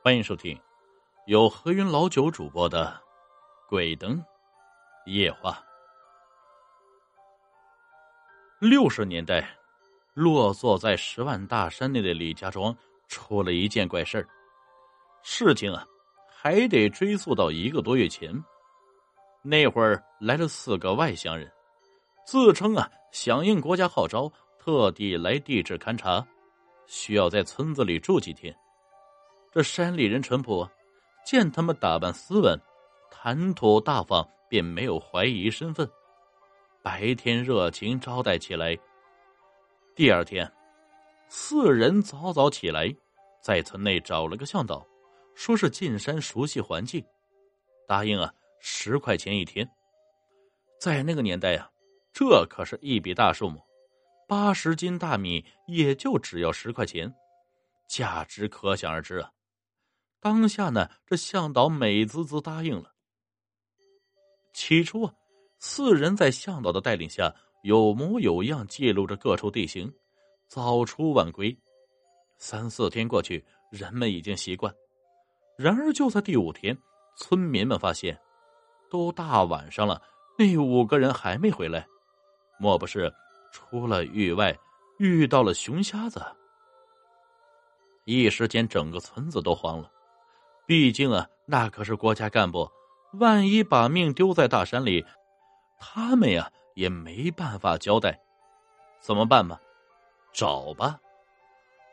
[0.00, 0.56] 欢迎收听
[1.26, 2.86] 由何云老九主播的
[3.68, 4.24] 《鬼灯
[5.06, 5.50] 夜话》。
[8.60, 9.58] 六十年代，
[10.14, 12.74] 落座在十万大山内的李家庄
[13.08, 14.28] 出了一件怪事儿。
[15.24, 15.84] 事情啊，
[16.30, 18.32] 还得追溯到一个多月前。
[19.42, 21.52] 那会儿来了四个外乡人，
[22.24, 26.24] 自称啊响应国家号召，特地来地质勘察，
[26.86, 28.56] 需要在村子里住几天。
[29.58, 30.70] 这山里人淳朴，
[31.24, 32.56] 见他们打扮斯文、
[33.10, 35.90] 谈吐大方，便没有怀疑身份。
[36.80, 38.78] 白天热情招待起来。
[39.96, 40.48] 第二天，
[41.28, 42.94] 四人早早起来，
[43.42, 44.86] 在村内找了个向导，
[45.34, 47.04] 说是进山熟悉环境，
[47.84, 49.68] 答应啊十块钱一天。
[50.78, 51.68] 在那个年代呀，
[52.12, 53.60] 这可是一笔大数目，
[54.28, 57.12] 八十斤大米也就只要十块钱，
[57.88, 59.28] 价值可想而知啊。
[60.20, 62.92] 当下呢，这向导美滋滋答应了。
[64.52, 65.14] 起初啊，
[65.60, 69.92] 四人在向导的带领下，有模有样记录着各处地形，
[70.48, 71.56] 早出晚归。
[72.38, 74.74] 三四天过去，人们已经习惯。
[75.56, 76.76] 然而就在第五天，
[77.16, 78.18] 村民们发现，
[78.90, 80.02] 都大晚上了，
[80.36, 81.86] 那五个人还没回来，
[82.58, 83.12] 莫不是
[83.52, 84.56] 出了狱外，
[84.98, 86.24] 遇到了熊瞎子？
[88.04, 89.90] 一时间，整个村子都慌了。
[90.68, 92.70] 毕竟啊，那可是国家干部，
[93.14, 95.02] 万一把命丢在大山里，
[95.80, 98.20] 他们呀也没办法交代。
[99.00, 99.58] 怎么办吧？
[100.30, 101.00] 找吧！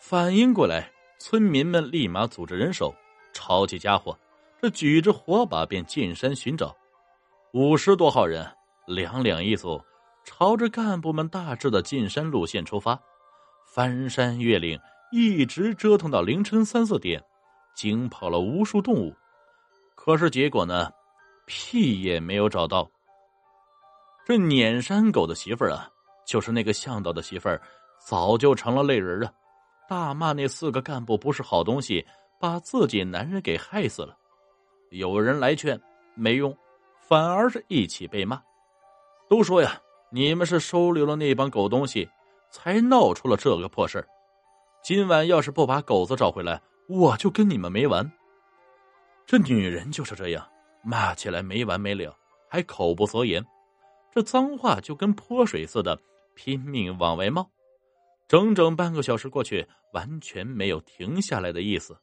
[0.00, 2.94] 反应过来，村民们立马组织人手，
[3.34, 4.18] 抄起家伙，
[4.62, 6.74] 这举着火把便进山寻找。
[7.52, 8.50] 五十多号人，
[8.86, 9.78] 两两一组，
[10.24, 12.98] 朝着干部们大致的进山路线出发，
[13.66, 14.80] 翻山越岭，
[15.12, 17.22] 一直折腾到凌晨三四点。
[17.74, 19.14] 惊跑了无数动物，
[19.94, 20.90] 可是结果呢，
[21.46, 22.88] 屁也没有找到。
[24.24, 25.88] 这撵山狗的媳妇儿啊，
[26.26, 27.60] 就是那个向导的媳妇儿，
[27.98, 29.32] 早就成了泪人啊！
[29.88, 32.06] 大骂那四个干部不是好东西，
[32.38, 34.16] 把自己男人给害死了。
[34.90, 35.78] 有人来劝
[36.14, 36.56] 没用，
[37.00, 38.40] 反而是一起被骂。
[39.28, 39.80] 都说呀，
[40.10, 42.08] 你们是收留了那帮狗东西，
[42.48, 44.06] 才闹出了这个破事。
[44.82, 46.60] 今晚要是不把狗子找回来，
[46.92, 48.12] 我就跟你们没完。
[49.24, 50.46] 这女人就是这样，
[50.84, 52.14] 骂起来没完没了，
[52.50, 53.42] 还口不择言，
[54.10, 55.98] 这脏话就跟泼水似的，
[56.34, 57.50] 拼命往外冒。
[58.28, 61.98] 整整半个小时过去，完全没有停下来的意思。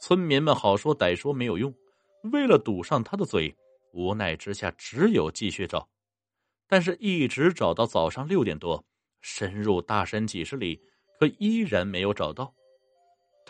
[0.00, 1.72] 村民们好说歹说没有用，
[2.32, 3.54] 为了堵上他的嘴，
[3.92, 5.86] 无奈之下只有继续找。
[6.66, 8.82] 但是，一直找到早上六点多，
[9.20, 10.80] 深入大山几十里，
[11.20, 12.54] 可依然没有找到。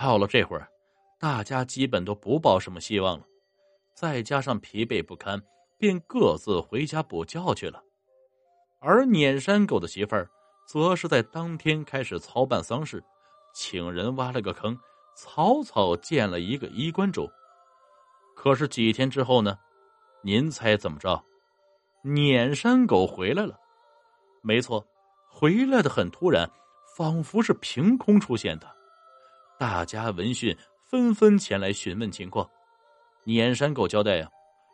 [0.03, 0.69] 到了这会儿，
[1.17, 3.25] 大家基本都不抱什么希望了，
[3.95, 5.41] 再加上疲惫不堪，
[5.79, 7.81] 便各自回家补觉去了。
[8.81, 10.29] 而撵山狗的媳妇儿，
[10.67, 13.01] 则是在当天开始操办丧事，
[13.55, 14.77] 请人挖了个坑，
[15.15, 17.31] 草草建了一个衣冠冢。
[18.35, 19.57] 可是几天之后呢？
[20.25, 21.25] 您猜怎么着？
[22.03, 23.57] 撵山狗回来了。
[24.43, 24.85] 没错，
[25.29, 26.51] 回来的很突然，
[26.97, 28.82] 仿佛是凭空出现的。
[29.59, 30.57] 大家闻讯，
[30.89, 32.49] 纷纷前来询问情况。
[33.25, 34.29] 撵山狗交代呀，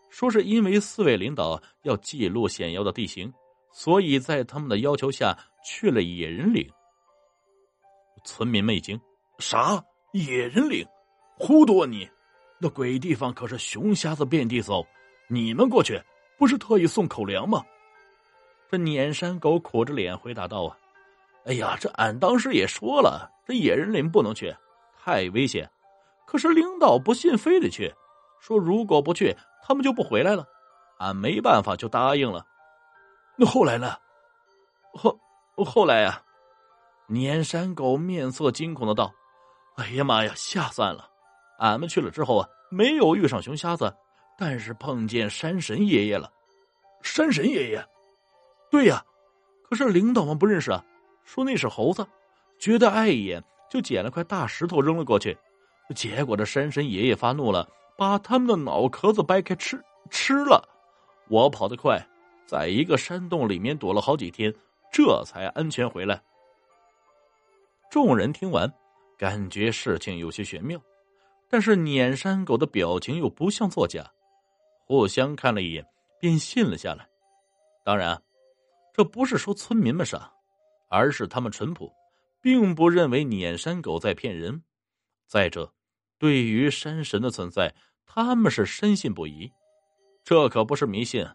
[0.08, 3.30] 说是因为四位领导要记录险要的地形，
[3.70, 6.66] 所以在他们的要求下去了野人岭。
[8.24, 8.98] 村民们一惊
[9.38, 9.82] ：“啥？
[10.12, 10.86] 野人岭？
[11.38, 12.08] 糊涂啊你！
[12.58, 14.86] 那鬼地方可是熊瞎子遍地走，
[15.28, 16.00] 你们过去
[16.38, 17.62] 不是特意送口粮吗？”
[18.70, 20.76] 这撵山狗苦着脸回答道：“啊，
[21.44, 24.54] 哎呀，这俺当时也说了，这野人岭不能去。”
[25.08, 25.66] 太危险，
[26.26, 27.91] 可是领导不信，非得去，
[28.41, 30.46] 说如果不去，他们就不回来了。
[30.98, 32.44] 俺没办法，就答应了。
[33.34, 33.96] 那后来呢？
[34.92, 35.19] 后
[35.64, 36.22] 后来呀，
[37.06, 39.10] 撵山狗面色惊恐的道
[39.76, 41.08] ：“哎呀妈呀，吓死俺了！
[41.58, 43.90] 俺们去了之后啊，没有遇上熊瞎子，
[44.37, 46.31] 但是碰见山神爷爷了。
[47.00, 47.82] 山神爷爷，
[48.70, 49.02] 对呀，
[49.70, 50.84] 可是领导们不认识啊，
[51.25, 52.06] 说那是猴子，
[52.58, 55.37] 觉得碍眼。”就捡了块大石头扔了过去，
[55.94, 60.67] 结果这山神爷爷发怒了，把他们的脑壳子掰开吃吃了。
[61.29, 62.00] 我跑得快，
[62.47, 64.55] 在一个山洞里面躲了好几天，
[64.91, 66.23] 这才安全回来。
[67.91, 68.73] 众人听完，
[69.19, 70.81] 感觉事情有些玄妙，
[71.49, 74.11] 但是撵山狗的表情又不像作假，
[74.87, 75.87] 互相看了一眼，
[76.20, 77.06] 便信了下来。
[77.85, 78.23] 当然，
[78.94, 80.31] 这不是说村民们傻，
[80.88, 81.91] 而是他们淳朴。
[82.40, 84.62] 并不认为撵山狗在骗人。
[85.26, 85.73] 再者，
[86.19, 87.75] 对于山神的存在，
[88.06, 89.50] 他们是深信不疑。
[90.25, 91.26] 这可不是迷信，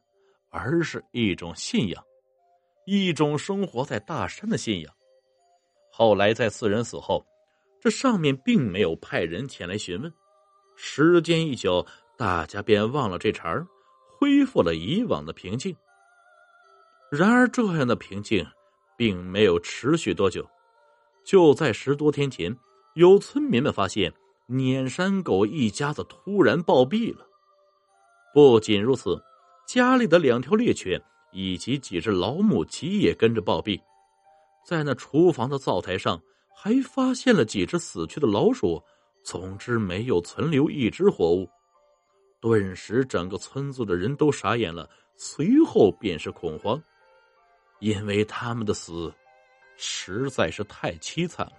[0.50, 2.04] 而是一种信仰，
[2.86, 4.94] 一种生活在大山的信仰。
[5.92, 7.26] 后来在四人死后，
[7.80, 10.12] 这上面并没有派人前来询问。
[10.76, 11.86] 时间一久，
[12.18, 13.68] 大家便忘了这茬儿
[14.18, 15.76] 恢复了以往的平静。
[17.12, 18.44] 然而，这样的平静
[18.98, 20.48] 并没有持续多久。
[21.24, 22.56] 就在十多天前，
[22.96, 24.14] 有村民们发现
[24.48, 27.26] 撵山狗一家子突然暴毙了。
[28.34, 29.22] 不仅如此，
[29.68, 33.80] 家里的两条猎犬以及几只老母鸡也跟着暴毙。
[34.66, 36.22] 在那厨房的灶台上，
[36.56, 38.82] 还发现了几只死去的老鼠。
[39.24, 41.50] 总之，没有存留一只活物。
[42.42, 46.82] 顿时，整个村子的人都傻眼了，随后便是恐慌，
[47.80, 49.14] 因为他们的死
[49.86, 51.54] 实在是太凄惨了。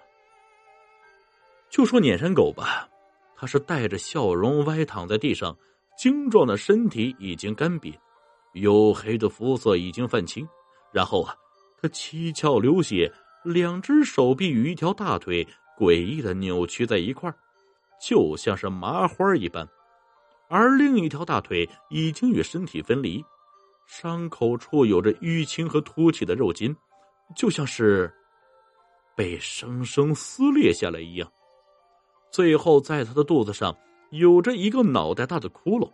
[1.69, 2.89] 就说撵山狗吧，
[3.37, 5.55] 它是带着笑容歪躺在地上，
[5.99, 7.95] 精壮的身体已经干瘪，
[8.55, 10.49] 黝黑的肤色已经泛青，
[10.91, 11.37] 然后啊。
[11.83, 13.13] 他七窍流血，
[13.45, 15.47] 两只手臂与一条大腿
[15.79, 17.31] 诡异的扭曲在一块
[18.01, 19.69] 就像是麻花一般。
[20.49, 23.23] 而另一条大腿已经与身体分离，
[23.87, 26.75] 伤口处有着淤青和凸起的肉筋，
[27.35, 28.13] 就像是
[29.15, 31.31] 被生生撕裂下来一样。
[32.31, 33.77] 最后，在他的肚子上
[34.11, 35.91] 有着一个脑袋大的窟窿。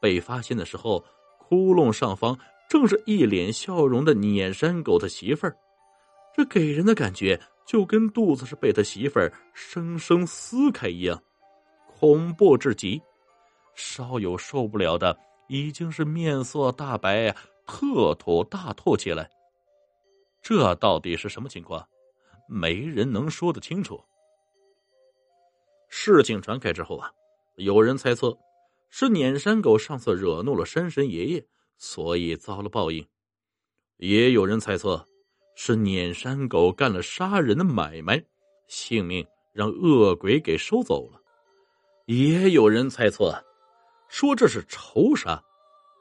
[0.00, 1.04] 被发现的时候，
[1.38, 2.38] 窟窿上方。
[2.66, 5.54] 正是一脸笑容的撵山狗的媳妇儿，
[6.34, 11.22] 这给人的感觉就跟肚子是被他媳妇儿生生撕开一样，
[11.86, 13.00] 恐怖至极。
[13.74, 15.16] 稍有受不了的，
[15.46, 17.30] 已经是面色大白，
[17.66, 19.28] 特吐大吐起来。
[20.44, 21.84] 这到底是什么情况？
[22.48, 24.00] 没人能说得清楚。
[25.88, 27.10] 事情传开之后啊，
[27.56, 28.36] 有人猜测
[28.90, 31.44] 是撵山狗上次惹怒了山神爷爷。
[31.76, 33.04] 所以遭了报应，
[33.96, 35.04] 也有人猜测
[35.56, 38.24] 是撵山狗干了杀人的买卖，
[38.68, 41.18] 性命让恶鬼给收走了；
[42.06, 43.44] 也有人猜测
[44.08, 45.42] 说这是仇杀，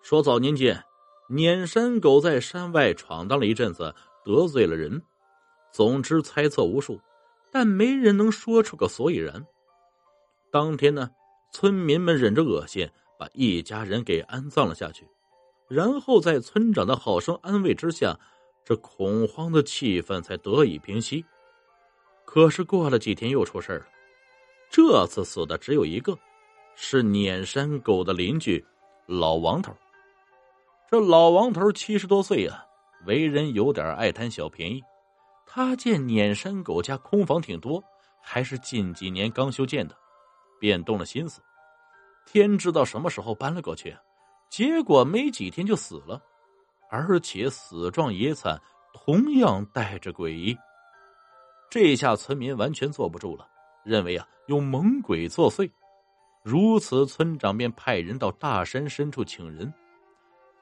[0.03, 0.81] 说早年间
[1.27, 3.93] 撵山狗在山外闯荡了一阵子，
[4.23, 5.01] 得罪了人。
[5.71, 6.99] 总之猜测无数，
[7.51, 9.45] 但没人能说出个所以然。
[10.51, 11.09] 当天呢，
[11.51, 12.87] 村民们忍着恶心，
[13.17, 15.07] 把一家人给安葬了下去。
[15.67, 18.19] 然后在村长的好生安慰之下，
[18.63, 21.25] 这恐慌的气氛才得以平息。
[22.23, 23.85] 可是过了几天又出事了，
[24.69, 26.15] 这次死的只有一个，
[26.75, 28.63] 是撵山狗的邻居
[29.07, 29.75] 老王头。
[30.91, 32.63] 这老王头七十多岁呀，
[33.05, 34.81] 为人有点爱贪小便宜。
[35.45, 37.83] 他见撵山狗家空房挺多，
[38.21, 39.95] 还是近几年刚修建的，
[40.59, 41.41] 便动了心思。
[42.25, 43.95] 天知道什么时候搬了过去。
[44.49, 46.21] 结果没几天就死了，
[46.89, 48.61] 而且死状也惨，
[48.93, 50.55] 同样带着诡异。
[51.69, 53.47] 这下村民完全坐不住了，
[53.83, 55.69] 认为啊有猛鬼作祟。
[56.43, 59.73] 如此，村长便派人到大山深处请人，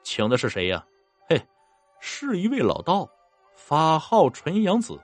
[0.02, 0.84] 请的是谁呀？
[2.04, 3.08] 是一位老道，
[3.54, 4.98] 法号纯阳子。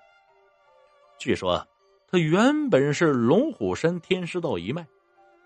[1.17, 1.65] 据说
[2.09, 4.85] 他原本是龙虎山天师道一脉，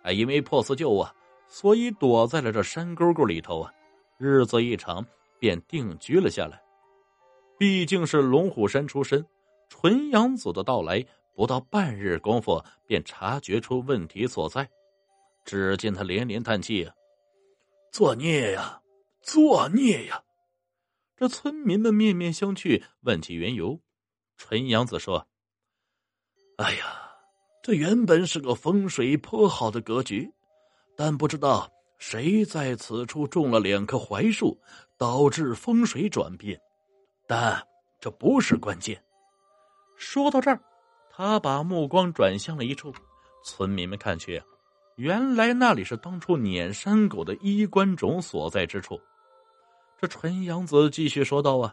[0.02, 1.14] 啊，因为破四旧啊。
[1.46, 3.70] 所以躲在了这山沟沟里头啊，
[4.16, 5.06] 日子一长
[5.38, 6.58] 便定居了下来。
[7.58, 9.22] 毕竟是龙虎山出身，
[9.68, 11.04] 纯阳子的到来
[11.34, 14.66] 不到半日功夫便察觉出问题所在。
[15.44, 16.90] 只见他连连叹气
[17.92, 18.80] ：“作孽呀，
[19.20, 20.22] 作孽呀！”
[21.22, 23.78] 这村民们面面相觑，问起缘由。
[24.36, 25.24] 纯阳子说
[26.58, 26.84] ：“哎呀，
[27.62, 30.28] 这原本是个风水颇好的格局。”
[30.98, 34.60] 但不知道谁在此处种了两棵槐树，
[34.98, 36.60] 导致风水转变。
[37.28, 37.64] 但
[38.00, 39.00] 这不是关键。
[39.96, 40.60] 说到这儿，
[41.08, 42.92] 他把目光转向了一处，
[43.44, 44.42] 村民们看去，
[44.96, 49.00] 原来那里是当初撵山狗的衣冠冢所在之处。
[50.02, 51.72] 这纯阳子继续说道：“啊，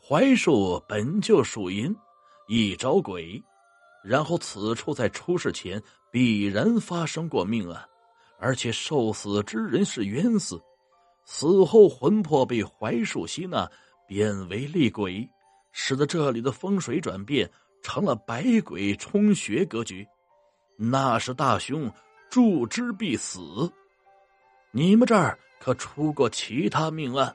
[0.00, 1.94] 槐树本就属阴，
[2.48, 3.40] 易招鬼。”
[4.02, 7.88] 然后，此处在出事前必然发生过命案，
[8.40, 10.60] 而且受死之人是冤死，
[11.24, 13.70] 死后魂魄被槐树吸纳，
[14.08, 15.24] 变为厉鬼，
[15.70, 17.48] 使得这里的风水转变
[17.80, 20.04] 成了百鬼冲穴格局。
[20.76, 21.88] 那是大凶，
[22.28, 23.72] 助之必死。
[24.76, 27.32] 你们这儿可出过其他命案？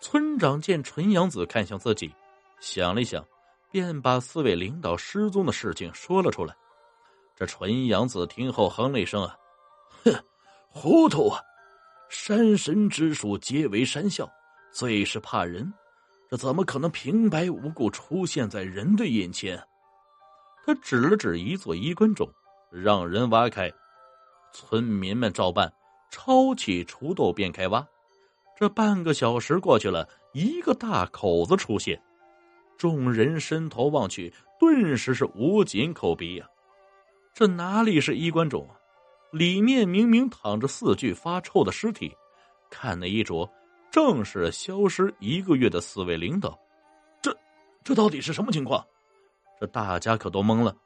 [0.00, 2.14] 村长见纯阳子看向自己，
[2.60, 3.24] 想了想。
[3.72, 6.54] 便把四位领导失踪的事情说了出来。
[7.34, 9.36] 这纯阳子听后哼了一声：“啊，
[10.04, 10.14] 哼，
[10.68, 11.40] 糊涂啊！
[12.08, 14.30] 山神之术皆为山笑，
[14.70, 15.74] 最是怕人，
[16.30, 19.60] 这怎么可能平白无故出现在人的眼前？”
[20.64, 22.32] 他指了指一座衣冠冢，
[22.70, 23.68] 让人挖开。
[24.52, 25.74] 村民们照办，
[26.14, 27.84] 抄起锄头便开挖。
[28.56, 32.00] 这半个小时过去了，一个大口子出现。
[32.78, 36.48] 众人伸头望去，顿时是无紧口鼻呀！
[37.32, 38.78] 这哪里是衣冠冢啊？
[39.32, 42.16] 里面明明躺着四具发臭的尸体，
[42.70, 43.50] 看那衣着，
[43.90, 46.56] 正是消失一个月的四位领导。
[47.20, 47.36] 这，
[47.82, 48.86] 这到底是什么情况？
[49.58, 50.76] 这大家可都懵了。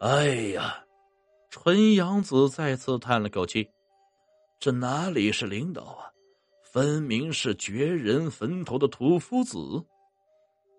[0.00, 0.84] 哎呀，
[1.48, 3.66] 纯阳子再次叹了口气
[4.60, 6.12] ：“这哪里是领导啊？
[6.62, 9.58] 分明是掘人坟头的土夫子。”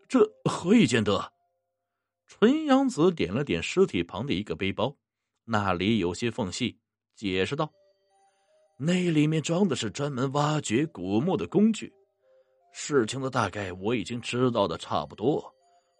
[0.07, 1.33] 这何以见得？
[2.27, 4.95] 纯阳子点了点尸体旁的一个背包，
[5.45, 6.77] 那里有些缝隙，
[7.15, 7.69] 解释道
[8.77, 11.91] ：“那里面装的是专门挖掘古墓的工具。
[12.73, 15.43] 事情的大概我已经知道的差不多，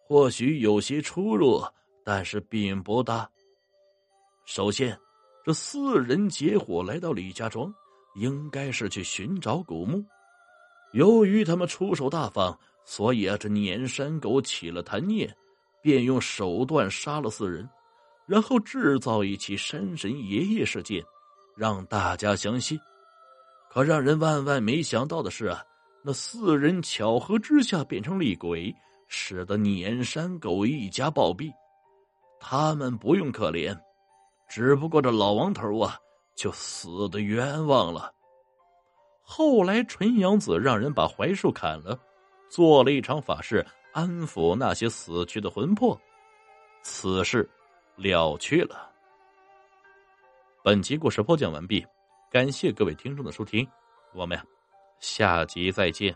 [0.08, 1.62] 或许有些出入，
[2.06, 3.30] 但是并不大。
[4.46, 4.98] 首先，
[5.44, 7.74] 这四人结伙来到李家庄，
[8.16, 10.04] 应该是去寻找古墓。
[10.94, 15.32] 由于他们出手大方。”所以啊，这撵山狗起了贪念，
[15.84, 17.70] 便用手段杀了四人，
[18.26, 21.02] 然后制造一起山神爷爷事件，
[21.56, 22.78] 让大家相信。
[23.70, 25.64] 可让人万万没想到的是啊，
[26.04, 28.76] 那四人巧合之下变成厉鬼，
[29.08, 31.52] 使得撵山狗一家暴毙。
[32.40, 33.78] 他们不用可怜，
[34.54, 35.98] 只不过这老王头啊，
[36.36, 38.14] 就死的冤枉了。
[39.22, 41.98] 后来纯阳子让人把槐树砍了。
[42.50, 45.98] 做了一场法事，安抚那些死去的魂魄，
[46.82, 47.50] 此事
[47.96, 48.92] 了却了。
[50.62, 51.88] 本集故事播讲完毕，
[52.30, 53.66] 感谢各位听众的收听，
[54.14, 54.38] 我们
[55.00, 56.14] 下集再见。